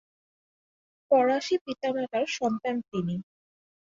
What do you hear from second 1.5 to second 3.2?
পিতা-মাতার সন্তান তিনি।